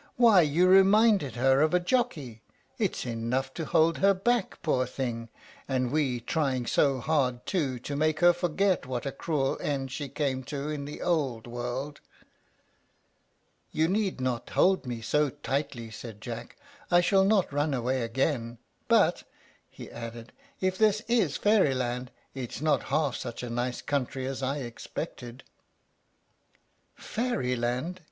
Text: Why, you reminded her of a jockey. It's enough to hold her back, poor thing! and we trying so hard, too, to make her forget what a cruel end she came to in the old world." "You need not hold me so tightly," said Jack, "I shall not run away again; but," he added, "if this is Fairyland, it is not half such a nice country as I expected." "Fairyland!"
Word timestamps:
Why, 0.15 0.41
you 0.41 0.65
reminded 0.65 1.35
her 1.35 1.61
of 1.61 1.75
a 1.75 1.79
jockey. 1.79 2.41
It's 2.79 3.05
enough 3.05 3.53
to 3.53 3.65
hold 3.65 3.99
her 3.99 4.15
back, 4.15 4.59
poor 4.63 4.87
thing! 4.87 5.29
and 5.67 5.91
we 5.91 6.19
trying 6.21 6.65
so 6.65 6.97
hard, 6.99 7.45
too, 7.45 7.77
to 7.81 7.95
make 7.95 8.19
her 8.21 8.33
forget 8.33 8.87
what 8.87 9.05
a 9.05 9.11
cruel 9.11 9.59
end 9.61 9.91
she 9.91 10.09
came 10.09 10.43
to 10.45 10.69
in 10.69 10.85
the 10.85 11.03
old 11.03 11.45
world." 11.45 12.01
"You 13.71 13.87
need 13.87 14.19
not 14.19 14.49
hold 14.49 14.87
me 14.87 15.01
so 15.01 15.29
tightly," 15.29 15.91
said 15.91 16.19
Jack, 16.19 16.55
"I 16.89 16.99
shall 16.99 17.23
not 17.23 17.53
run 17.53 17.71
away 17.71 18.01
again; 18.01 18.57
but," 18.87 19.21
he 19.69 19.91
added, 19.91 20.33
"if 20.59 20.79
this 20.79 21.03
is 21.07 21.37
Fairyland, 21.37 22.09
it 22.33 22.55
is 22.55 22.59
not 22.63 22.85
half 22.89 23.15
such 23.17 23.43
a 23.43 23.51
nice 23.51 23.83
country 23.83 24.25
as 24.25 24.41
I 24.41 24.61
expected." 24.61 25.43
"Fairyland!" 26.95 27.99